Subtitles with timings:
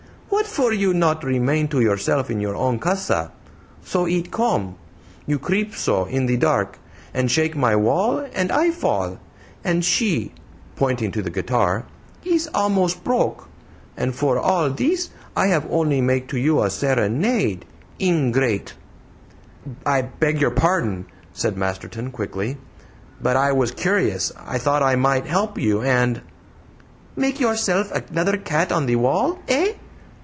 [0.31, 3.31] "What for you not remain to yourself in your own CASA?
[3.83, 4.75] So it come.
[5.27, 6.77] You creep so in the dark
[7.13, 9.19] and shake my wall, and I fall.
[9.63, 10.33] And she,"
[10.75, 11.85] pointing to the guitar,
[12.25, 13.49] "is a'most broke!
[13.95, 17.65] And for all thees I have only make to you a serenade.
[17.99, 18.73] Ingrate!"
[19.85, 22.57] "I beg your pardon," said Masterton quickly,
[23.21, 24.31] "but I was curious.
[24.39, 26.21] I thought I might help you, and"
[27.15, 29.73] "Make yourself another cat on the wall, eh?